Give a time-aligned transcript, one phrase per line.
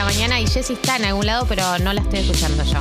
[0.00, 2.78] la mañana y Jessy está en algún lado, pero no la estoy escuchando yo.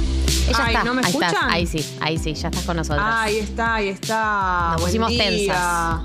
[0.48, 0.83] Ella Ay, está.
[0.85, 1.32] ¿no me ahí estás.
[1.33, 1.51] escuchan?
[1.51, 3.06] Ahí sí, ahí sí, ya estás con nosotros.
[3.06, 4.69] Ahí está, ahí está.
[4.72, 5.24] Nos Buen pusimos día.
[5.25, 6.01] tensas.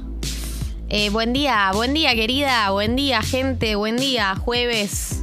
[0.88, 2.70] Eh, buen día, buen día, querida.
[2.70, 3.76] Buen día, gente.
[3.76, 5.22] Buen día, jueves.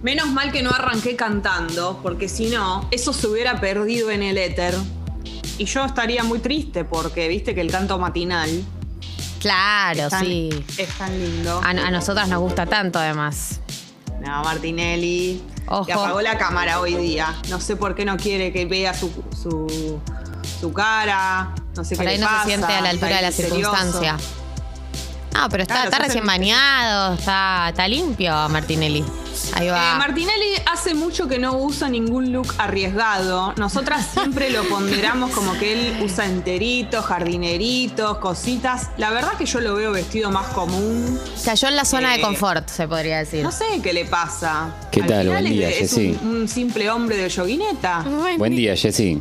[0.00, 4.38] Menos mal que no arranqué cantando, porque si no, eso se hubiera perdido en el
[4.38, 4.76] éter.
[5.58, 8.48] Y yo estaría muy triste porque viste que el canto matinal
[9.40, 10.50] Claro, es tan, sí.
[10.78, 11.60] es tan lindo.
[11.64, 13.59] A, a nosotras nos gusta tanto, además.
[14.20, 15.42] No, Martinelli.
[15.66, 15.84] Ojo.
[15.86, 17.34] Le apagó la cámara hoy día.
[17.48, 19.10] No sé por qué no quiere que vea su,
[19.40, 20.00] su,
[20.60, 21.54] su cara.
[21.76, 23.28] No sé Por qué ahí le no pasa, se siente a la altura de la
[23.28, 23.56] misterioso.
[23.56, 24.16] circunstancia.
[25.34, 29.04] No, pero está, Claro, está recién bañado, está, está limpio, Martinelli.
[29.54, 29.94] Ahí va.
[29.94, 33.52] Eh, Martinelli hace mucho que no usa ningún look arriesgado.
[33.56, 38.88] Nosotras siempre lo ponderamos como que él usa enteritos, jardineritos, cositas.
[38.96, 41.18] La verdad que yo lo veo vestido más común.
[41.44, 43.42] Cayó en la zona de Eh, confort, se podría decir.
[43.42, 44.74] No sé qué le pasa.
[44.90, 45.26] ¿Qué Al tal?
[45.26, 46.18] final Buen día, es, es Jessy.
[46.22, 48.04] un, un simple hombre de yoguineta.
[48.38, 49.20] Buen día, Jessy.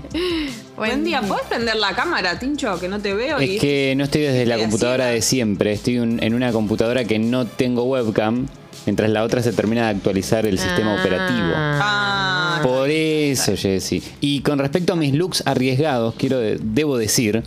[0.76, 1.22] Buen día.
[1.22, 2.80] ¿Puedes prender la cámara, Tincho?
[2.80, 3.42] Que no te veo.
[3.42, 5.74] y- Es que no estoy desde la computadora de siempre.
[5.74, 8.48] Estoy un- en una computadora que no tengo webcam,
[8.86, 11.00] mientras la otra se termina de actualizar el sistema Ah.
[11.02, 11.52] operativo.
[11.56, 14.04] Ah, Por eso, Jessy.
[14.20, 17.42] Y con respecto a mis looks arriesgados, quiero de- debo decir,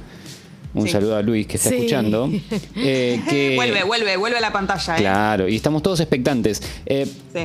[0.74, 0.92] un Sí.
[0.92, 1.74] saludo a Luis que está Sí.
[1.76, 2.30] escuchando,
[2.76, 3.54] eh, que...
[3.56, 4.96] vuelve, vuelve, vuelve a la pantalla.
[4.96, 5.00] ¿eh?
[5.00, 6.62] Claro, y estamos todos expectantes.
[6.86, 7.40] Eh, Sí.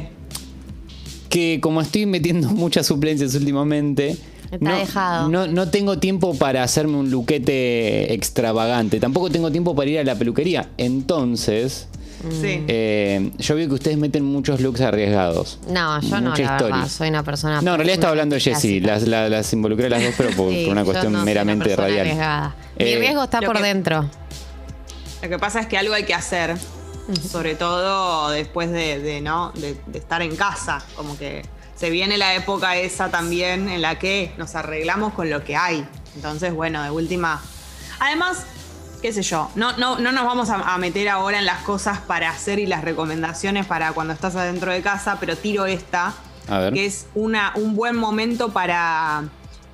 [1.30, 4.16] que como estoy metiendo muchas suplencias últimamente,
[4.50, 5.28] Está dejado.
[5.30, 9.00] no, no tengo tiempo para hacerme un luquete extravagante.
[9.02, 10.70] Tampoco tengo tiempo para ir a la peluquería.
[10.78, 11.88] Entonces,
[12.32, 12.66] Sí.
[12.68, 15.60] eh, yo veo que ustedes meten muchos looks arriesgados.
[15.70, 17.62] No, yo no, la verdad, soy una persona.
[17.62, 18.80] No, en realidad estaba hablando de Jessy.
[18.80, 21.20] Las, la- las involucré a las dos, pero por, Sí, por una yo cuestión no
[21.20, 22.02] soy una meramente persona radial.
[22.02, 22.56] arriesgada.
[22.78, 24.10] Mi Eh, riesgo está lo por que- dentro.
[25.22, 26.56] Lo que pasa es que algo hay que hacer,
[27.32, 29.52] sobre todo después de, de, ¿no?
[29.56, 30.84] De, de estar en casa.
[30.96, 31.44] Como que
[31.76, 35.86] se viene la época esa también en la que nos arreglamos con lo que hay.
[36.16, 37.42] Entonces, bueno, de última.
[38.00, 38.46] Además,
[39.02, 42.00] qué sé yo, no, no, no nos vamos a, a meter ahora en las cosas
[42.00, 46.14] para hacer y las recomendaciones para cuando estás adentro de casa, pero tiro esta,
[46.48, 46.74] A ver.
[46.74, 49.26] que es una, un buen momento para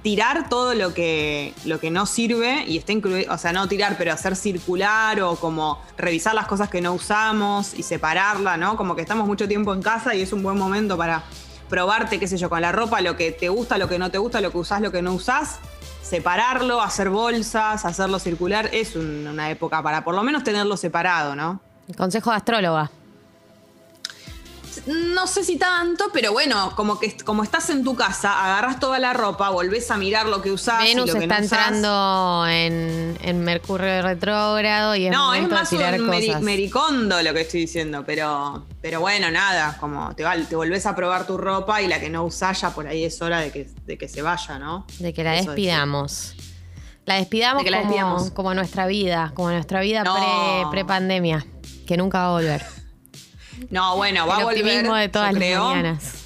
[0.02, 3.96] tirar todo lo que, lo que no sirve y está incluido, o sea, no tirar,
[3.98, 8.76] pero hacer circular o como revisar las cosas que no usamos y separarla, ¿no?
[8.76, 11.24] Como que estamos mucho tiempo en casa y es un buen momento para
[11.70, 14.18] probarte, qué sé yo, con la ropa, lo que te gusta, lo que no te
[14.18, 15.60] gusta, lo que usás, lo que no usás,
[16.18, 21.36] separarlo, hacer bolsas, hacerlo circular, es un- una época para por lo menos tenerlo separado,
[21.36, 21.60] ¿no?
[21.98, 22.92] Consejo de astróloga.
[24.88, 29.00] No sé si tanto, pero bueno, como que como estás en tu casa, agarras toda
[29.00, 31.60] la ropa, volvés a mirar lo que usás y Venus lo que está no usás.
[31.68, 37.34] entrando en, en Mercurio retrógrado y es No, es más tirar un meri- mericondo lo
[37.34, 41.82] que estoy diciendo, pero, pero bueno, nada, como te, te volvés a probar tu ropa
[41.82, 44.22] y la que no usás ya por ahí es hora de que, de que se
[44.22, 44.86] vaya, ¿no?
[45.00, 46.36] De que la Eso despidamos.
[47.06, 48.32] La despidamos, De que la como, despidamos.
[48.32, 50.16] como nuestra vida, como nuestra vida No.
[50.16, 51.46] pre, pre-pandemia,
[51.86, 52.83] que nunca va a volver.
[53.70, 54.84] No, bueno, va El a volver.
[54.88, 56.20] de todas yo las creo, mañanas.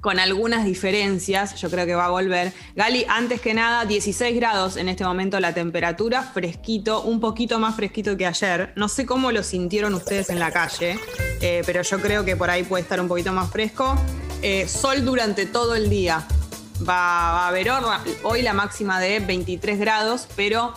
[0.00, 2.54] Con algunas diferencias, yo creo que va a volver.
[2.74, 7.76] Gali, antes que nada, 16 grados en este momento la temperatura, fresquito, un poquito más
[7.76, 8.72] fresquito que ayer.
[8.76, 10.98] No sé cómo lo sintieron ustedes en la calle,
[11.42, 13.94] eh, pero yo creo que por ahí puede estar un poquito más fresco.
[14.40, 16.26] Eh, sol durante todo el día.
[16.78, 16.84] Va,
[17.32, 17.70] va a haber
[18.22, 20.72] hoy la máxima de 23 grados, pero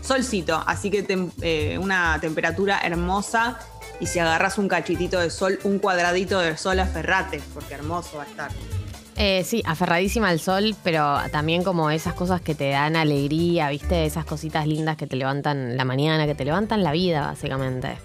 [0.00, 3.58] solcito, así que tem- eh, una temperatura hermosa.
[4.00, 8.24] Y si agarras un cachitito de sol, un cuadradito de sol, aferrate, porque hermoso va
[8.24, 8.50] a estar.
[9.16, 14.06] Eh, sí, aferradísima al sol, pero también como esas cosas que te dan alegría, ¿viste?
[14.06, 17.96] Esas cositas lindas que te levantan la mañana, que te levantan la vida, básicamente.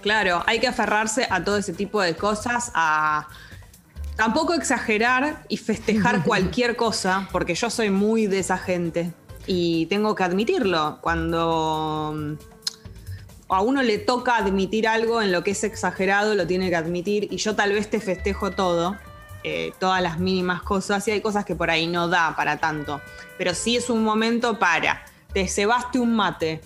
[0.00, 3.26] Claro, hay que aferrarse a todo ese tipo de cosas, a
[4.16, 9.12] tampoco exagerar y festejar cualquier cosa, porque yo soy muy de esa gente
[9.46, 10.98] y tengo que admitirlo.
[11.00, 12.36] Cuando
[13.48, 17.28] a uno le toca admitir algo en lo que es exagerado, lo tiene que admitir
[17.30, 18.96] y yo tal vez te festejo todo.
[19.44, 23.00] eh, todas las mínimas cosas y hay cosas que por ahí no da para tanto.
[23.38, 26.60] Pero sí es un momento para, te cebaste un mate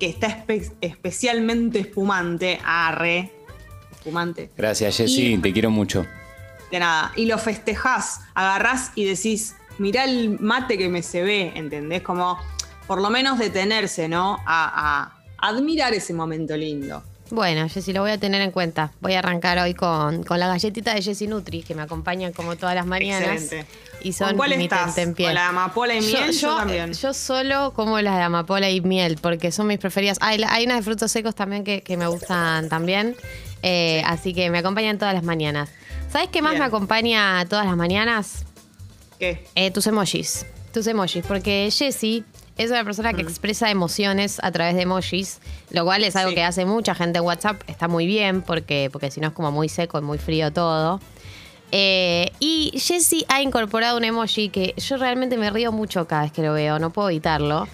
[0.00, 3.30] que está espe- especialmente espumante, arre,
[3.92, 6.06] espumante, Gracias, Jessy, te quiero mucho.
[6.72, 11.52] de nada, y lo festejás, agarrás y decís, mirá el mate que me se ve,
[11.54, 12.00] ¿entendés?
[12.02, 12.38] Como
[12.86, 14.38] por lo menos detenerse, ¿no?
[14.46, 17.02] A, a admirar ese momento lindo.
[17.30, 18.92] Bueno, Jessy, lo voy a tener en cuenta.
[19.00, 22.54] Voy a arrancar hoy con, con la galletita de Jessy Nutri, que me acompañan como
[22.56, 23.42] todas las mañanas.
[23.42, 23.66] Excelente.
[24.02, 24.94] Y son ¿Con cuál estás?
[24.94, 25.26] tentempié.
[25.26, 26.32] ¿Con la amapola y miel?
[26.32, 26.92] Yo también.
[26.92, 30.18] yo solo como las de amapola y miel, porque son mis preferidas.
[30.20, 33.16] Hay, hay unas de frutos secos también que, que me gustan también.
[33.62, 35.70] Eh, Así que me acompañan todas las mañanas.
[36.12, 36.60] ¿Sabes qué más Bien.
[36.60, 38.44] me acompaña todas las mañanas?
[39.18, 39.46] ¿Qué?
[39.54, 40.44] Eh, tus emojis.
[40.74, 41.24] Tus emojis.
[41.26, 42.22] Porque Jessie
[42.56, 43.16] es una persona Mm.
[43.16, 45.40] que expresa emociones a través de emojis,
[45.70, 46.36] lo cual es algo Sí.
[46.36, 47.62] que hace mucha gente en WhatsApp.
[47.66, 51.00] Está muy bien porque, porque si no es como muy seco y muy frío todo.
[51.72, 56.32] Eh, y Jessie ha incorporado un emoji que yo realmente me río mucho cada vez
[56.32, 57.66] que lo veo, no puedo evitarlo.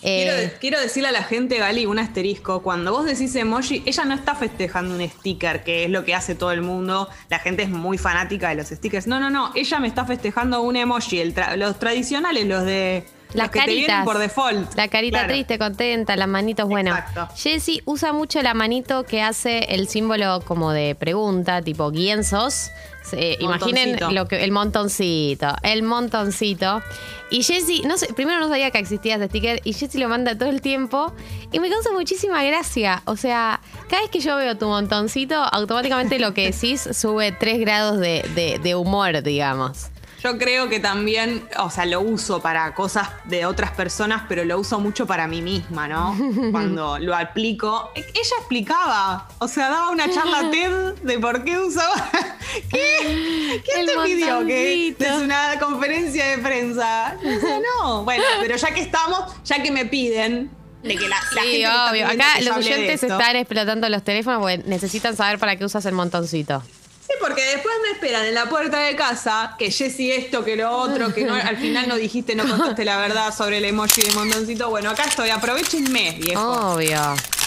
[0.00, 2.62] Quiero, Eh, quiero decirle a la gente, Gali, un asterisco.
[2.62, 6.36] Cuando vos decís emoji, ella no está festejando un sticker, que es lo que hace
[6.36, 7.08] todo el mundo.
[7.30, 9.08] La gente es muy fanática de los stickers.
[9.08, 9.50] No, no, no.
[9.56, 11.18] Ella me está festejando un emoji.
[11.18, 13.04] el tra- los tradicionales, los de.
[13.34, 14.04] Las los que te vienen caritas.
[14.04, 14.74] por default.
[14.74, 15.32] La carita Claro.
[15.34, 16.96] triste, contenta, las manitos, bueno.
[17.36, 22.70] Jessie usa mucho la manito que hace el símbolo como de pregunta, tipo, ¿quién sos?
[23.02, 26.82] Se- imaginen lo que, el montoncito, el montoncito.
[27.30, 30.36] Y Jessie, no sé, primero no sabía que existía ese sticker y Jessie lo manda
[30.36, 31.12] todo el tiempo
[31.52, 33.02] y me causa muchísima gracia.
[33.06, 37.60] O sea, cada vez que yo veo tu montoncito, automáticamente lo que decís sube tres
[37.60, 39.86] grados de, de- de humor, digamos.
[40.22, 44.58] Yo creo que también, o sea, lo uso para cosas de otras personas, pero lo
[44.58, 46.16] uso mucho para mí misma, ¿no?
[46.50, 47.92] Cuando lo aplico.
[47.94, 52.10] Ella explicaba, o sea, daba una charla TED de por qué usaba.
[52.70, 53.62] ¿Qué?
[53.64, 57.16] ¿Quién te pidió que es una conferencia de prensa?
[57.20, 58.04] Sé, no.
[58.04, 60.50] Bueno, pero ya que estamos, ya que me piden
[60.82, 62.06] de que la, la gente Sí, está obvio.
[62.06, 66.62] Acá los oyentes están explotando los teléfonos porque necesitan saber para qué usas el montoncito.
[67.08, 70.70] Sí, porque después me esperan en la puerta de casa que Jessy esto, que lo
[70.70, 74.12] otro, que no, al final no dijiste, no contaste la verdad sobre el emoji de
[74.12, 74.68] montoncito.
[74.68, 76.74] Bueno, acá estoy, aprovechenme, viejo.
[76.74, 77.00] Obvio.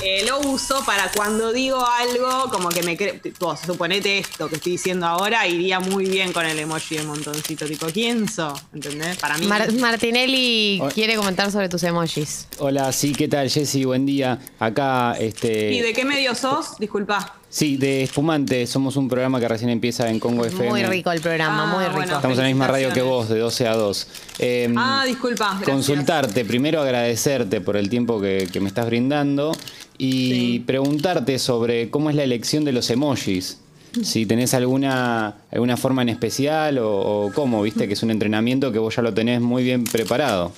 [0.04, 3.19] Eh, lo uso para cuando digo algo, como que me creo,
[3.63, 7.86] suponete esto que estoy diciendo ahora, iría muy bien con el emoji de montoncito, tipo,
[7.94, 8.60] ¿quién sos?
[8.74, 9.18] ¿Entendés?
[9.18, 9.46] Para mí.
[9.46, 10.92] Mar- Martinelli Hola.
[10.92, 12.48] quiere comentar sobre tus emojis.
[12.58, 13.86] Hola, sí, ¿qué tal, Jessy?
[13.86, 14.40] Buen día.
[14.58, 15.72] Acá, este.
[15.72, 16.80] ¿Y de qué medio sos?
[16.80, 17.36] Disculpa.
[17.53, 18.65] Sí, de Espumante.
[18.65, 20.69] Somos un programa que recién empieza en Congo FM.
[20.69, 21.98] Muy rico el programa, Ah, muy rico.
[21.98, 22.15] bueno.
[22.15, 24.07] Estamos en la misma radio que vos, de 12 a 2.
[24.39, 25.48] Eh, Ah, disculpa.
[25.50, 25.69] gracias.
[25.69, 29.51] Consultarte, primero agradecerte por el tiempo que, que me estás brindando
[29.98, 30.63] y Sí.
[30.65, 33.57] preguntarte sobre cómo es la elección de los emojis.
[34.01, 38.71] Si tenés alguna, alguna forma en especial o, o cómo, viste que es un entrenamiento
[38.71, 40.53] que vos ya lo tenés muy bien preparado.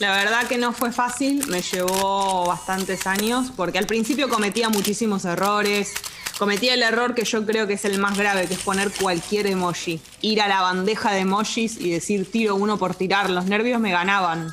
[0.00, 5.26] La verdad que no fue fácil, me llevó bastantes años, porque al principio cometía muchísimos
[5.26, 5.92] errores.
[6.38, 9.46] Cometía el error que yo creo que es el más grave, que es poner cualquier
[9.46, 10.00] emoji.
[10.22, 13.28] Ir a la bandeja de emojis y decir tiro uno por tirar.
[13.28, 14.50] Los nervios me ganaban,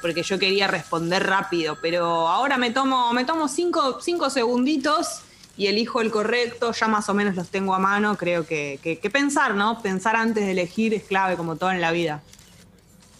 [0.00, 1.76] porque yo quería responder rápido.
[1.82, 5.08] Pero ahora me tomo, me tomo cinco, cinco segunditos
[5.56, 8.16] y elijo el correcto, ya más o menos los tengo a mano.
[8.16, 9.82] Creo que, que- que pensar, ¿no?
[9.82, 12.22] Pensar antes de elegir es clave, como todo en la vida.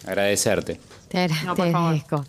[0.07, 0.79] Agradecerte.
[1.15, 1.75] Te, No, te por favor.
[1.95, 2.25] agradezco.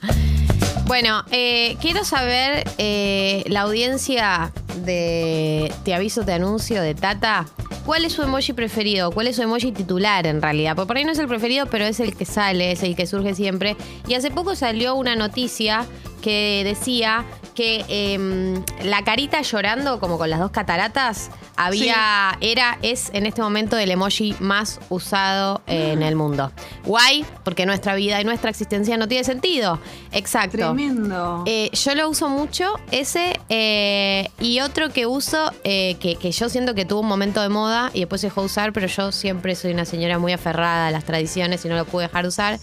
[0.86, 4.52] Bueno, eh, quiero saber eh, la audiencia
[4.84, 7.46] de Te aviso, te anuncio de Tata.
[7.84, 9.10] ¿Cuál es su emoji preferido?
[9.10, 10.76] ¿Cuál es su emoji titular en realidad?
[10.76, 13.06] Porque por ahí no es el preferido, pero es el que sale, es el que
[13.06, 13.76] surge siempre.
[14.06, 15.84] Y hace poco salió una noticia
[16.22, 17.24] que decía
[17.56, 23.42] que em, la carita llorando, como con las dos cataratas, había, era, es en este
[23.42, 26.52] momento el emoji más usado en el mundo.
[26.84, 29.78] Guay, porque nuestra vida y nuestra existencia no tiene sentido.
[30.12, 30.56] Exacto.
[30.58, 31.42] Tremendo.
[31.46, 36.48] Eh, yo lo uso mucho, ese, eh, y otro que uso, eh, que, que yo
[36.48, 39.12] siento que tuvo un momento de moda y después se dejó de usar, pero yo
[39.12, 42.28] siempre soy una señora muy aferrada a las tradiciones y no lo pude dejar de
[42.28, 42.58] usar,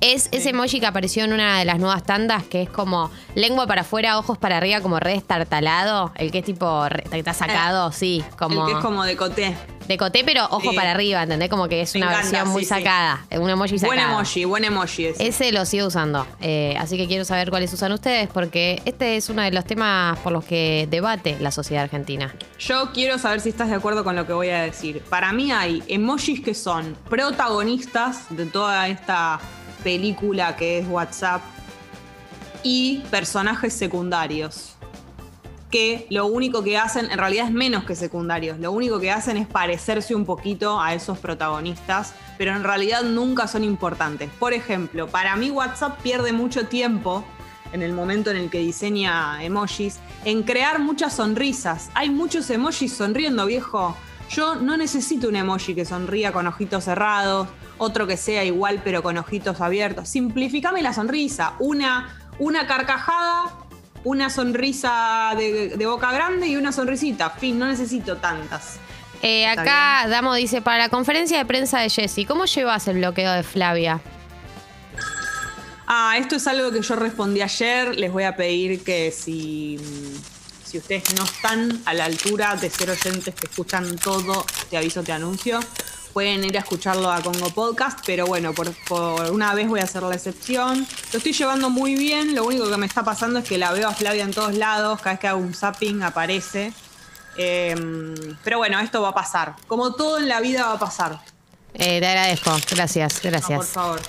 [0.00, 3.66] es ese emoji que apareció en una de las nuevas tandas, que es como lengua
[3.66, 7.34] para afuera, ojos para arriba, como re destartalado, el que es tipo, re- que está
[7.34, 8.66] sacado, sí, como...
[8.66, 9.56] El que es como de coté.
[9.88, 10.76] De coté, pero ojo Sí.
[10.76, 11.48] para arriba, ¿entendés?
[11.48, 12.74] Como que es Me una encanta, versión muy sí, sí.
[12.74, 14.12] sacada, un emoji Buen sacado.
[14.18, 15.26] emoji, buen emoji ese.
[15.28, 16.26] Ese lo sigo usando.
[16.42, 20.18] Eh, así que quiero saber cuáles usan ustedes, porque este es uno de los temas
[20.18, 22.34] por los que debate la sociedad argentina.
[22.58, 25.02] Yo quiero saber si estás de acuerdo con lo que voy a decir.
[25.08, 29.40] Para mí hay emojis que son protagonistas de toda esta
[29.82, 31.40] película que es WhatsApp
[32.62, 34.74] y personajes secundarios.
[35.70, 39.36] Que lo único que hacen, en realidad es menos que secundarios, lo único que hacen
[39.36, 44.30] es parecerse un poquito a esos protagonistas, pero en realidad nunca son importantes.
[44.38, 47.24] Por ejemplo, para mí WhatsApp pierde mucho tiempo
[47.72, 51.90] en el momento en el que diseña emojis, en crear muchas sonrisas.
[51.94, 53.96] Hay muchos emojis sonriendo, viejo.
[54.30, 57.48] Yo no necesito un emoji que sonría con ojitos cerrados,
[57.78, 60.08] otro que sea igual pero con ojitos abiertos.
[60.08, 61.54] Simplificame la sonrisa.
[61.58, 63.54] Una, una carcajada,
[64.04, 67.30] una sonrisa de, de boca grande y una sonrisita.
[67.30, 68.78] Fin, no necesito tantas.
[69.22, 73.32] Eh, acá Damo dice, para la conferencia de prensa de Jessy, ¿cómo llevas el bloqueo
[73.32, 74.00] de Flavia?
[75.86, 77.96] Ah, esto es algo que yo respondí ayer.
[77.96, 79.78] Les voy a pedir que si,
[80.64, 85.02] si ustedes no están a la altura de ser oyentes que escuchan todo, te aviso,
[85.02, 85.58] te anuncio,
[86.18, 89.84] pueden ir a escucharlo a Congo Podcast, pero bueno, por, por, una vez voy a
[89.84, 90.84] hacer la excepción.
[91.12, 93.86] Lo estoy llevando muy bien, lo único que me está pasando es que la veo
[93.86, 96.72] a Flavia en todos lados, cada vez que hago un zapping aparece.
[97.36, 97.72] Eh,
[98.42, 99.54] pero bueno, esto va a pasar.
[99.68, 101.20] Como todo en la vida va a pasar.
[101.74, 103.50] Eh, te agradezco, gracias, gracias.
[103.50, 104.00] No, por favor.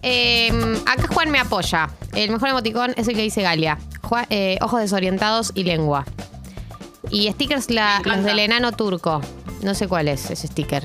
[0.00, 1.90] Eh, acá Juan me apoya.
[2.14, 3.78] El mejor emoticón es el que dice Galia.
[4.00, 6.06] Juan- eh, ojos desorientados y lengua.
[7.10, 9.20] Y stickers la- los del enano turco.
[9.60, 10.82] No sé cuál es ese sticker.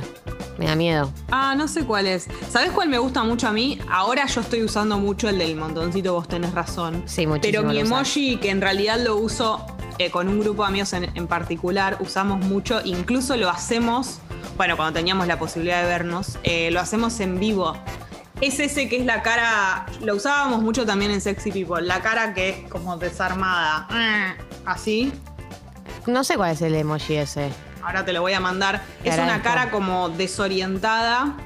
[0.58, 1.12] Me da miedo.
[1.32, 2.28] Ah, no sé cuál es.
[2.50, 3.80] ¿Sabes cuál me gusta mucho a mí?
[3.90, 7.04] Ahora yo estoy usando mucho el del montoncito, vos tenés razón.
[7.06, 9.66] Sí, muchísimo Pero mi emoji, que en realidad lo uso
[10.00, 14.20] eh, con un grupo de amigos en, en particular, usamos mucho, incluso lo hacemos,
[14.56, 17.76] bueno, cuando teníamos la posibilidad de vernos, eh, lo hacemos en vivo.
[18.42, 22.36] Es ese que es la cara, lo usábamos mucho también en Sexy People, la cara
[22.36, 23.88] que es como desarmada,
[24.66, 25.12] así.
[26.06, 27.50] No sé cuál es el emoji ese.
[27.88, 28.82] Ahora te lo voy a mandar.
[29.06, 31.38] Es una cara como desorientada,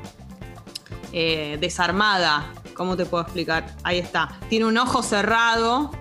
[1.13, 2.47] eh, desarmada.
[2.73, 3.67] ¿Cómo te puedo explicar?
[3.83, 4.39] Ahí está.
[4.49, 5.91] Tiene un ojo cerrado,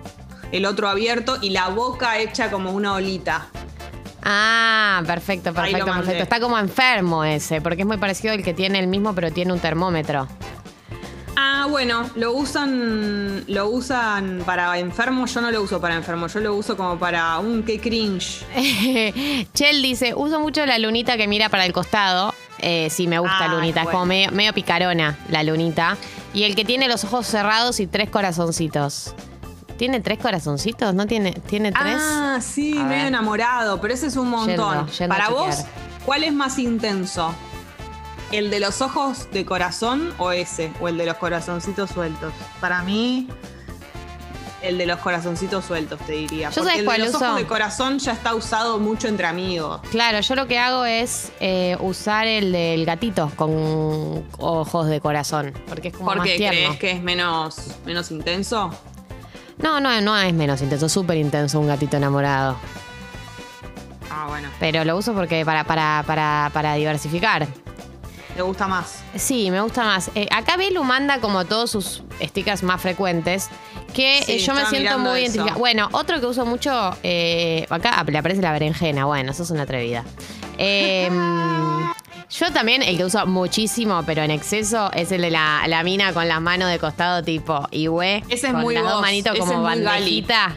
[0.51, 3.49] el otro abierto y la boca hecha como una olita.
[4.23, 6.23] Ah, perfecto, perfecto, perfecto.
[6.23, 9.53] Está como enfermo ese, porque es muy parecido al que tiene el mismo, pero tiene
[9.53, 10.27] un termómetro.
[11.43, 15.33] Ah, bueno, lo usan, lo usan para enfermos.
[15.33, 18.45] Yo no lo uso para enfermos, yo lo uso como para un qué cringe.
[19.53, 22.33] Chel dice, uso mucho la lunita que mira para el costado.
[22.59, 25.97] Eh, sí, me gusta Ah, lunita, es como medio, medio picarona la lunita.
[26.33, 29.15] Y el que tiene los ojos cerrados y tres corazoncitos.
[29.77, 30.93] ¿Tiene tres corazoncitos?
[30.93, 31.31] ¿No tiene?
[31.31, 31.97] ¿Tiene tres?
[31.99, 33.07] Ah, sí, A medio ver.
[33.07, 34.85] enamorado, pero ese es un montón.
[34.85, 35.55] Yendo, yendo a Para vos.
[36.05, 37.33] ¿cuál es más intenso?
[38.31, 40.71] ¿El de los ojos de corazón o ese?
[40.79, 42.33] ¿O el de los corazoncitos sueltos?
[42.61, 43.27] Para mí,
[44.61, 46.49] el de los corazoncitos sueltos, te diría.
[46.49, 47.17] Yo Porque el de los uso.
[47.25, 49.81] ojos de corazón ya está usado mucho entre amigos.
[49.91, 55.51] Claro, yo lo que hago es eh, usar el del gatito con ojos de corazón,
[55.67, 56.59] porque es como ¿Por más qué tierno.
[56.59, 58.71] crees que es menos, menos intenso?
[59.57, 62.55] No, no, no es menos intenso, es súper intenso un gatito enamorado.
[64.09, 64.49] Ah, bueno.
[64.59, 67.47] Pero lo uso porque para, para, para, para diversificar.
[68.35, 69.03] ¿Te gusta más?
[69.15, 70.09] Sí, me gusta más.
[70.15, 73.49] Eh, acá Belu manda como todos sus stickers más frecuentes.
[73.93, 75.19] Que Sí, eh, yo me siento muy eso.
[75.37, 75.57] identificada.
[75.59, 76.95] Bueno, otro que uso mucho.
[77.03, 79.05] eh, acá le aparece la berenjena.
[79.05, 80.05] Bueno, eso es una atrevida.
[80.57, 81.09] Eh,
[82.29, 86.13] yo también, el que uso muchísimo, pero en exceso, es el de la, la mina
[86.13, 88.23] con las manos de costado, tipo Iwe.
[88.29, 89.85] Ese es con muy las dos manitos ese como es muy gali.
[89.85, 90.55] bandejita.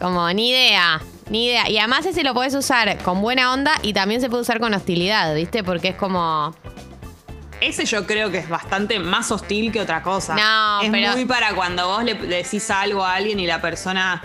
[0.00, 1.00] Como ni idea.
[1.30, 1.68] Ni idea.
[1.70, 4.74] Y además ese lo podés usar con buena onda y también se puede usar con
[4.74, 5.62] hostilidad, ¿viste?
[5.64, 6.54] Porque es como.
[7.60, 10.34] Ese yo creo que es bastante más hostil que otra cosa.
[10.34, 14.22] No, es pero- muy para cuando vos le decís algo a alguien y la persona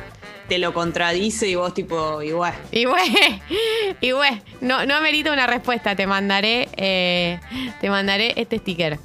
[0.50, 2.54] te lo contradice y vos tipo, igual.
[2.72, 5.96] Y güey, no, no amerita una respuesta.
[5.96, 7.40] Te mandaré, eh,
[7.80, 9.00] te mandaré este sticker.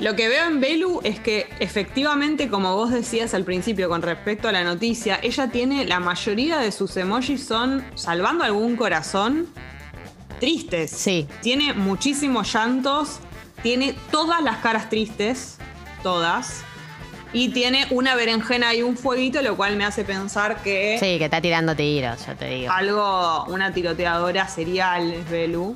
[0.00, 4.48] Lo que veo en Belu es que efectivamente, como vos decías al principio con respecto
[4.48, 9.46] a la noticia, ella tiene la mayoría de sus emojis son, salvando algún corazón,
[10.40, 10.90] tristes.
[10.90, 11.28] Sí.
[11.42, 13.20] Tiene muchísimos llantos,
[13.62, 15.58] tiene todas las caras tristes,
[16.02, 16.62] todas.
[17.34, 21.24] Y tiene una berenjena y un fueguito, lo cual me hace pensar que Sí, que
[21.24, 22.70] está tirando tiros, ya te digo.
[22.70, 25.74] algo, una tiroteadora serial es Belu.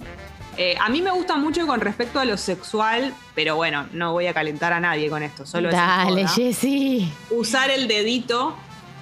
[0.58, 4.26] Eh, a mí me gusta mucho con respecto a lo sexual, pero bueno, no voy
[4.26, 6.26] a calentar a nadie con esto, solo Dale.
[6.28, 7.10] Jessy.
[7.30, 8.54] Usar el dedito,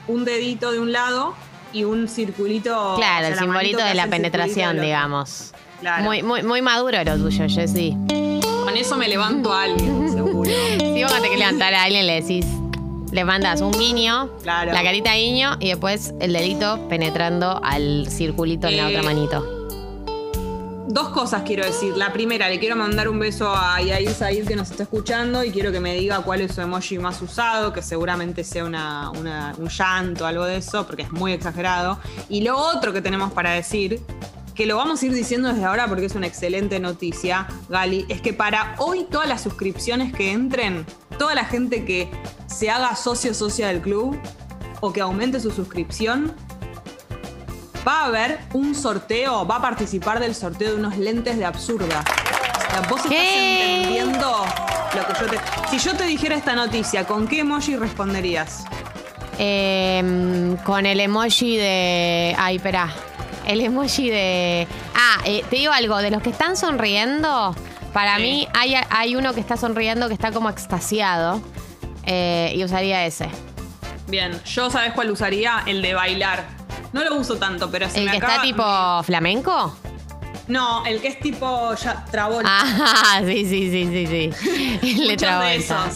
[0.06, 1.34] un dedito de un lado
[1.72, 2.94] y un circulito.
[2.96, 5.52] Claro, el simbolito de la penetración, digamos.
[5.80, 6.04] Claro.
[6.04, 7.96] Muy, muy, muy maduro lo tuyo, Jessy.
[8.74, 10.50] Con eso me levanto a alguien, seguro.
[10.50, 12.44] Si vos te que levantar a alguien, le decís,
[13.12, 14.72] le mandas un guiño, Claro.
[14.72, 19.02] la carita de guiño y después el dedito penetrando al circulito en la Eh, otra
[19.04, 19.46] manito.
[20.88, 21.96] Dos cosas quiero decir.
[21.96, 25.52] La primera, le quiero mandar un beso a Yair Said que nos está escuchando y
[25.52, 29.54] quiero que me diga cuál es su emoji más usado, que seguramente sea una, una-
[29.56, 32.00] un llanto, algo de eso, porque es muy exagerado.
[32.28, 34.00] Y lo otro que tenemos para decir,
[34.54, 38.20] que lo vamos a ir diciendo desde ahora porque es una excelente noticia, Gali, es
[38.20, 40.86] que para hoy todas las suscripciones que entren,
[41.18, 42.08] toda la gente que
[42.46, 44.18] se haga socio o socia del club
[44.80, 46.34] o que aumente su suscripción,
[47.86, 52.04] va a haber un sorteo, va a participar del sorteo de unos lentes de absurda.
[52.04, 53.16] O sea, vos ¿Qué?
[53.16, 54.44] estás entendiendo
[54.94, 55.70] lo que yo te.
[55.70, 58.64] Si yo te dijera esta noticia, ¿con qué emoji responderías?
[59.38, 62.36] Eh, con el emoji de.
[62.38, 62.92] Ay, espera.
[63.46, 64.66] El emoji de.
[64.94, 65.96] Ah, eh, te digo algo.
[65.98, 67.54] De los que están sonriendo,
[67.92, 68.22] para Sí.
[68.22, 71.40] mí hay, hay uno que está sonriendo que está como extasiado.
[72.06, 73.30] eh, y usaría ese.
[74.08, 76.44] Bien, yo sabes cuál usaría, el de bailar.
[76.92, 79.74] No lo uso tanto, pero se ¿El me que acaba- está tipo flamenco?
[80.46, 82.48] No, el que es tipo ya Travolta.
[82.50, 84.30] Ah, sí, sí, sí, sí,
[84.82, 84.98] sí.
[85.08, 85.88] De Travolta.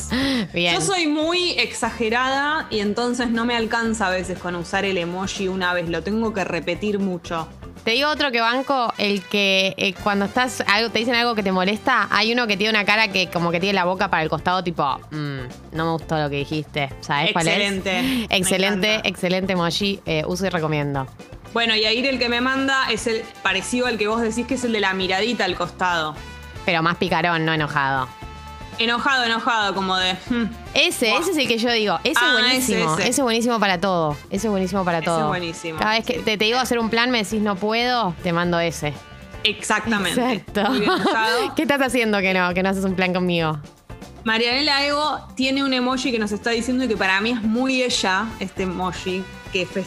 [0.55, 0.75] Bien.
[0.75, 5.49] Yo soy muy exagerada y entonces no me alcanza a veces con usar el emoji
[5.49, 7.49] una vez, lo tengo que repetir mucho.
[7.85, 11.43] Te digo otro que banco, el que eh, cuando estás, algo, te dicen algo que
[11.43, 14.23] te molesta, hay uno que tiene una cara que como que tiene la boca para
[14.23, 15.39] el costado, tipo, "Mm,
[15.73, 16.91] no me gustó lo que dijiste.
[17.01, 17.55] ¿Sabes cuál es?
[17.55, 20.01] Excelente, Excelente, excelente emoji.
[20.05, 21.07] eh, uso y recomiendo.
[21.53, 24.55] Bueno, y ahí el que me manda es el parecido al que vos decís que
[24.55, 26.15] es el de la miradita al costado.
[26.67, 28.09] Pero más picarón, no enojado.
[28.79, 30.13] Enojado, enojado, como de.
[30.31, 30.45] "Hmm".
[30.75, 31.99] Ese, ese es el que yo digo.
[32.05, 32.79] Ese es Ah, buenísimo.
[32.85, 33.11] ese, Ese, ese.
[33.11, 34.17] es buenísimo para todo.
[34.31, 35.21] Ese es buenísimo para Ese todo.
[35.23, 36.21] es buenísimo, Cada vez que sí.
[36.21, 38.93] te, te digo hacer un plan, me decís no puedo, te mando ese.
[39.45, 40.21] Exactamente.
[40.21, 40.71] Exacto.
[40.71, 41.53] Muy bien usado.
[41.57, 43.59] ¿Qué estás haciendo que no, que no haces un plan conmigo?
[44.25, 48.27] Marianela Ego tiene un emoji que nos está diciendo que para mí es muy ella,
[48.41, 49.87] este emoji, que fes-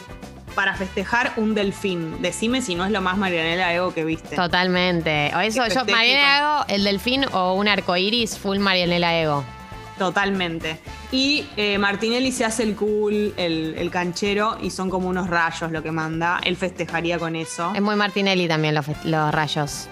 [0.52, 2.20] para festejar un delfín.
[2.22, 4.36] Decime si no es lo más Marianela Ego que viste.
[4.36, 5.32] Totalmente.
[5.34, 9.44] O eso, yo, Marianela Ego, el delfín o un arco iris, full Marianela Ego.
[9.98, 10.78] Totalmente.
[11.10, 15.70] Y eh, Martinelli se hace el cool, el, el canchero, y son como unos rayos
[15.70, 16.40] lo que manda.
[16.44, 17.72] Él festejaría con eso.
[17.74, 19.88] Es muy Martinelli también los, los rayos.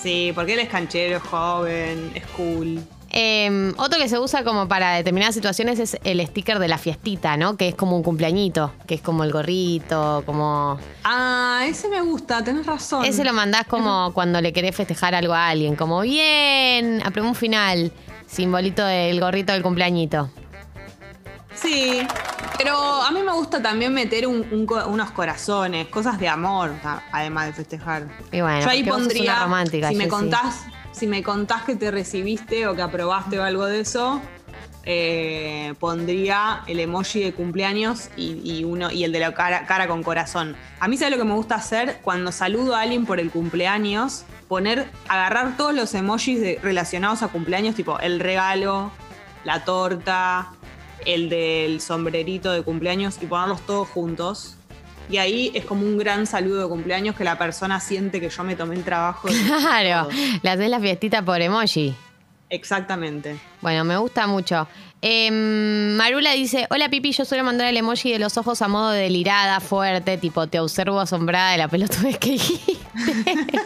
[0.00, 2.78] Sí, porque él es canchero, es joven, es cool.
[3.16, 7.36] Eh, otro que se usa como para determinadas situaciones es el sticker de la fiestita,
[7.36, 7.56] ¿no?
[7.56, 10.80] Que es como un cumpleañito, que es como el gorrito, como...
[11.04, 13.04] Ah, ese me gusta, tenés razón.
[13.04, 17.34] Ese lo mandás como cuando le querés festejar algo a alguien, como bien, apremo un
[17.36, 17.92] final,
[18.26, 20.28] simbolito del gorrito del cumpleañito.
[21.54, 22.04] Sí,
[22.58, 26.72] pero a mí me gusta también meter un- un co- unos corazones, cosas de amor,
[27.12, 28.08] además de festejar.
[28.32, 31.90] Y bueno, Yo ahí pondría, una romántica, si me contás, si me contás que te
[31.90, 34.22] recibiste o que aprobaste o algo de eso,
[34.86, 40.02] eh, pondría el emoji de cumpleaños y, uno y el de la cara, cara con
[40.02, 40.56] corazón.
[40.78, 44.24] A mí sabe lo que me gusta hacer cuando saludo a alguien por el cumpleaños,
[44.48, 48.90] poner, agarrar todos los emojis de- relacionados a cumpleaños, tipo el regalo,
[49.44, 50.52] la torta,
[51.06, 54.56] el del sombrerito de cumpleaños y ponerlos todos juntos.
[55.10, 58.44] Y ahí es como un gran saludo de cumpleaños que la persona siente que yo
[58.44, 59.28] me tomé el trabajo.
[59.28, 60.08] de Claro,
[60.42, 61.94] le haces la fiestita por emoji.
[62.50, 63.38] Exactamente.
[63.60, 64.68] Bueno, me gusta mucho.
[65.02, 68.90] Em, Marula dice, hola Pipi, yo suelo mandar el emoji de los ojos a modo
[68.90, 72.78] delirada, fuerte, tipo te observo asombrada de la pelotudez que dijiste.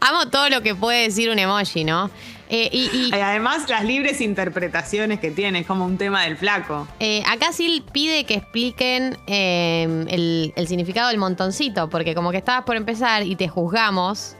[0.00, 2.10] Amo todo lo que puede decir un emoji, ¿no?
[2.54, 6.36] Eh, y, y, Y además las libres interpretaciones que tiene, es como un tema del
[6.36, 6.86] flaco.
[7.00, 12.36] eh, acá sí pide que expliquen em, el, el significado del montoncito, porque como que
[12.36, 14.36] estabas por empezar y te juzgamos,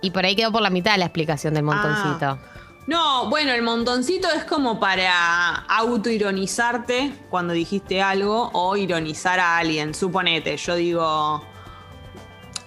[0.00, 2.26] y por ahí quedó por la mitad la explicación del montoncito.
[2.26, 2.38] Ah.
[2.86, 9.94] No, bueno, el montoncito es como para autoironizarte cuando dijiste algo o ironizar a alguien.
[9.94, 11.44] Suponete, yo digo,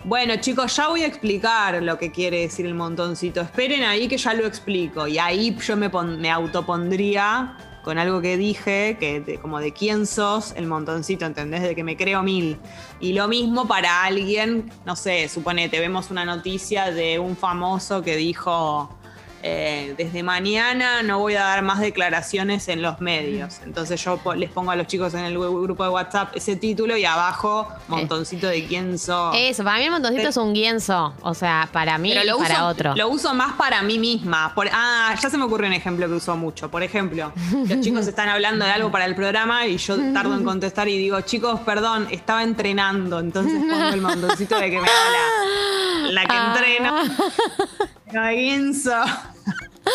[0.04, 3.42] bueno chicos, ya voy a explicar lo que quiere decir el montoncito.
[3.42, 5.08] Esperen ahí que ya lo explico.
[5.08, 9.74] Y ahí yo me, pon- me autopondría con algo que dije, que de- como de
[9.74, 11.62] quién sos, el montoncito, ¿entendés?
[11.64, 12.58] De que me creo mil.
[13.02, 18.16] Y lo mismo para alguien, no sé, suponete, vemos una noticia de un famoso que
[18.16, 18.90] dijo,
[19.46, 23.60] eh, desde mañana no voy a dar más declaraciones en los medios.
[23.66, 26.56] Entonces yo po- les pongo a los chicos en el gru- grupo de WhatsApp ese
[26.56, 29.36] título y abajo montoncito de quién sos.
[29.38, 32.66] Eso, para mí el montoncito es un guienzo, o sea, para mí y para uso,
[32.68, 32.96] otro.
[32.96, 34.54] lo uso más para mí misma.
[34.56, 36.72] Por- ah, ya se me ocurre un ejemplo que uso mucho.
[36.72, 37.34] Por ejemplo,
[37.68, 40.98] los chicos están hablando de algo para el programa y yo tardo en contestar y
[40.98, 43.20] digo, chicos, perdón, estaba entrenando.
[43.20, 46.54] Entonces pongo el montoncito de que me habla la que Ah.
[46.56, 47.04] entrena.
[48.14, 48.92] No, guinzo.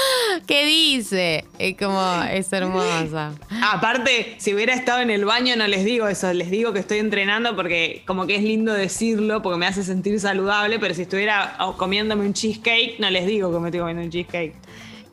[0.46, 1.44] ¿Qué dice?
[1.58, 3.32] Es como, es hermosa.
[3.62, 6.98] Aparte, si hubiera estado en el baño no les digo eso, les digo que estoy
[6.98, 11.56] entrenando porque como que es lindo decirlo, porque me hace sentir saludable, pero si estuviera
[11.60, 14.54] oh, comiéndome un cheesecake, no les digo que me estoy comiendo un cheesecake.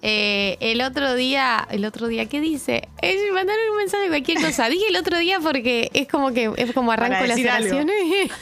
[0.08, 2.88] Eh, el otro día, el otro día, ¿qué dice?
[3.02, 4.69] Eh, mandaron un mensaje de cualquier cosa.
[4.69, 7.95] Dije el otro día porque es como que es como arranco las oraciones.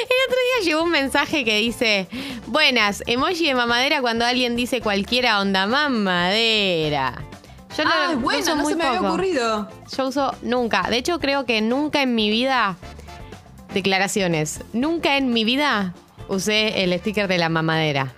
[0.00, 2.08] El otro día llegó un mensaje que dice,
[2.50, 7.22] buenas, emoji de mamadera cuando alguien dice cualquiera onda mamadera.
[7.76, 9.68] Yo Ah, lo bueno, uso no muy se me había ocurrido.
[9.96, 10.82] Yo uso nunca.
[10.90, 12.76] De hecho, creo que nunca en mi vida.
[13.72, 14.60] Declaraciones.
[14.72, 15.94] Nunca en mi vida
[16.28, 18.12] usé el sticker de la mamadera.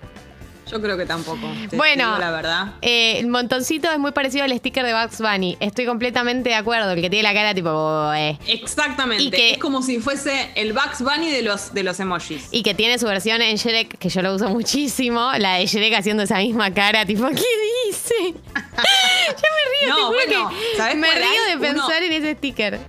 [0.71, 1.47] Yo creo que tampoco.
[1.69, 2.67] te Bueno, la verdad.
[2.81, 5.57] eh, el montoncito es muy parecido al sticker de Bugs Bunny.
[5.59, 6.91] Estoy completamente de acuerdo.
[6.91, 8.11] El que tiene la cara tipo.
[8.15, 9.23] eh, Exactamente.
[9.23, 12.47] y que- Es como si fuese el Bugs Bunny de los, de los emojis.
[12.51, 15.31] y que tiene su versión en Shrek, que yo lo uso muchísimo.
[15.37, 17.43] La de Shrek haciendo esa misma cara, tipo, ¿qué
[17.87, 18.13] dice?
[18.23, 22.13] yo me río, No, te juro bueno, que ¿sabés me río de Uno- pensar en
[22.13, 22.79] ese sticker.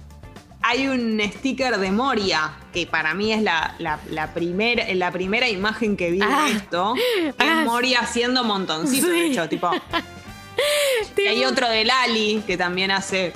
[0.67, 5.47] Hay un sticker de Moria, que para mí es la, la, la primera, la primera
[5.49, 6.47] imagen que vi Ah.
[6.49, 7.61] de esto, que Ah.
[7.61, 9.71] es Moria haciendo montoncito, de hecho, tipo.
[11.17, 13.33] Y hay otro de Lali, que también hace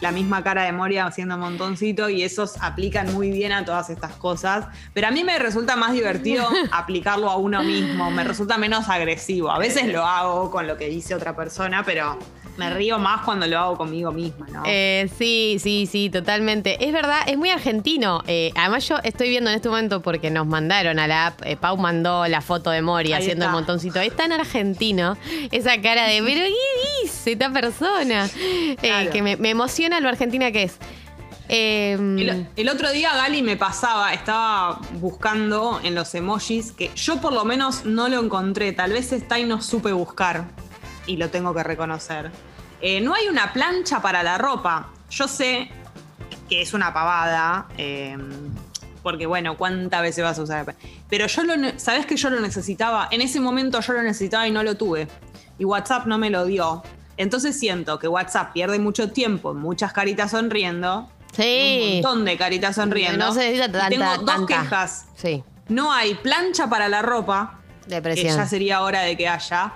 [0.00, 4.12] la misma cara de Moria haciendo montoncito, y esos aplican muy bien a todas estas
[4.16, 4.66] cosas.
[4.94, 9.50] Pero a mí me resulta más divertido aplicarlo a uno mismo, me resulta menos agresivo.
[9.52, 12.18] A veces lo hago con lo que dice otra persona, pero
[12.56, 14.62] me río más cuando lo hago conmigo misma, ¿no?
[14.66, 16.84] Eh, sí, sí, sí, totalmente.
[16.86, 18.22] Es verdad, es muy argentino.
[18.26, 21.40] Eh, además, yo estoy viendo en este momento porque nos mandaron a la app.
[21.44, 23.52] eh, Pau mandó la foto de Mori Ahí haciendo el está.
[23.56, 24.00] montoncito.
[24.00, 25.16] Es tan argentino
[25.50, 28.28] esa cara de, pero ¿qué dice esta persona?
[28.80, 29.10] Claro.
[29.10, 30.76] que me, me emociona lo argentina que es.
[31.48, 37.20] Eh, El, el otro día Gali me pasaba, estaba buscando en los emojis, que yo
[37.20, 40.46] por lo menos no lo encontré, tal vez está y no supe buscar,
[41.06, 42.30] y lo tengo que reconocer.
[42.80, 44.88] Eh, no hay una plancha para la ropa.
[45.10, 45.70] Yo sé
[46.48, 48.16] que es una pavada, eh,
[49.02, 50.74] porque bueno, ¿cuántas veces vas a usar?
[51.08, 53.08] Pero yo lo, ¿sabes que yo lo necesitaba?
[53.10, 55.08] En ese momento yo lo necesitaba y no lo tuve.
[55.58, 56.82] Y WhatsApp no me lo dio.
[57.16, 61.80] Entonces siento que WhatsApp pierde mucho tiempo, en muchas caritas sonriendo, sí.
[61.82, 63.26] un montón de caritas sonriendo.
[63.26, 63.88] No se necesita Y tanta.
[63.90, 64.46] Tengo dos tanta.
[64.62, 65.06] quejas.
[65.14, 68.36] Sí, No hay plancha para la ropa, que depresión.
[68.36, 69.72] ya sería hora de que haya.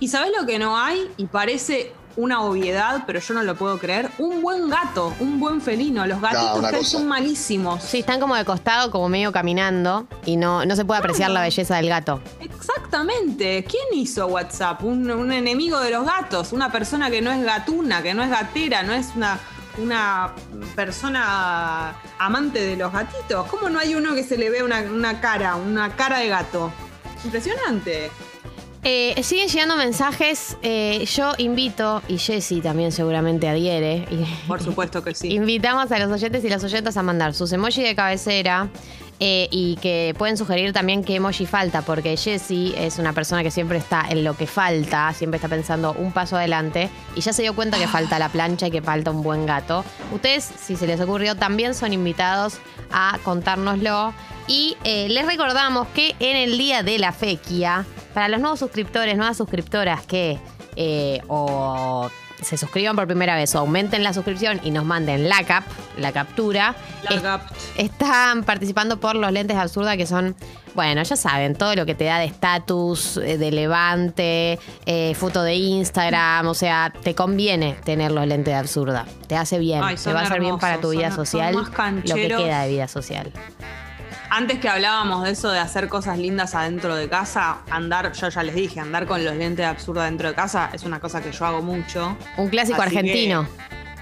[0.00, 1.10] ¿Y sabes lo que no hay?
[1.16, 4.10] Y parece una obviedad, pero yo no lo puedo creer.
[4.18, 6.04] Un buen gato, un buen felino.
[6.06, 6.90] Los gatitos que cosa.
[6.90, 7.82] son malísimos.
[7.82, 11.42] Sí, están como de costado, como medio caminando y no, no se puede apreciar la
[11.42, 12.20] belleza del gato.
[12.40, 13.64] Exactamente.
[13.64, 14.82] ¿Quién hizo WhatsApp?
[14.82, 18.30] Un, un enemigo de los gatos, una persona que no es gatuna, que no es
[18.30, 19.38] gatera, no es una,
[19.78, 20.32] una
[20.74, 23.46] persona amante de los gatitos.
[23.48, 26.72] ¿Cómo no hay uno que se le ve una, una cara, una cara de gato?
[27.24, 28.10] Impresionante.
[28.90, 30.56] Eh, siguen llegando mensajes.
[30.62, 34.06] eh, yo invito, y Jessy también seguramente adhiere.
[34.10, 35.28] y- Por supuesto que sí.
[35.34, 38.68] Invitamos a los oyentes y las oyentas a mandar sus emojis de cabecera
[39.20, 43.50] eh, y que pueden sugerir también qué emoji falta, porque Jessie es una persona que
[43.50, 47.42] siempre está en lo que falta, siempre está pensando un paso adelante y ya se
[47.42, 49.84] dio cuenta que falta la plancha y que falta un buen gato.
[50.14, 52.54] Ustedes, si se les ocurrió, también son invitados
[52.90, 54.14] a contárnoslo.
[54.46, 57.84] Y eh, les recordamos que en el día de la fequia,
[58.18, 60.40] para los nuevos suscriptores, nuevas suscriptoras que
[60.74, 62.10] eh, o
[62.42, 65.62] se suscriban por primera vez o aumenten la suscripción y nos manden la cap,
[65.96, 66.74] la captura,
[67.08, 67.42] La es- cap.
[67.76, 70.34] están participando por los lentes absurda que son,
[70.74, 75.44] bueno, ya saben, todo lo que te da de estatus, eh, de levante, eh, foto
[75.44, 79.06] de Instagram, o sea, te conviene tener los lentes de absurda.
[79.28, 82.14] Te hace bien, Ay, te va a hacer bien para tu vida son- social, lo
[82.16, 83.30] que queda de vida social.
[84.30, 88.42] Antes que hablábamos de eso de hacer cosas lindas adentro de casa, andar, yo ya
[88.42, 91.32] les dije, andar con los lentes de absurda dentro de casa es una cosa que
[91.32, 92.16] yo hago mucho.
[92.36, 93.48] Un clásico Así argentino.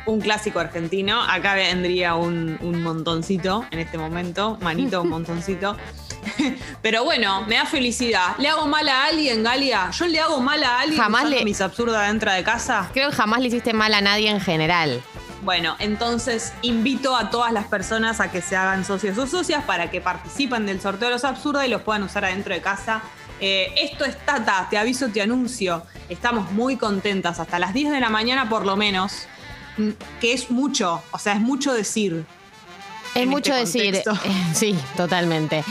[0.07, 1.23] un clásico argentino.
[1.23, 4.59] Acá vendría un, un montoncito en este momento.
[4.61, 5.77] Manito, un montoncito.
[6.83, 8.37] Pero bueno, me da felicidad.
[8.39, 9.91] ¿Le hago mal a alguien, Galia?
[9.93, 12.89] ¿Yo le hago mal a alguien Jamás le- mis absurdas dentro de casa?
[12.93, 15.01] Creo que jamás le hiciste mal a nadie en general.
[15.47, 19.93] Bueno, entonces invito a todas las personas a que se hagan socios o socias para
[19.93, 23.01] que participen del sorteo de los absurdos y los puedan usar adentro de casa.
[23.41, 25.85] Eh, esto es Tata, te aviso, te anuncio.
[26.09, 29.29] Estamos muy contentas, hasta las 10 de la mañana por lo menos,
[29.77, 32.25] mm, que es mucho, o sea, es mucho decir.
[33.15, 34.03] Es mucho este decir.
[34.53, 35.63] sí, totalmente.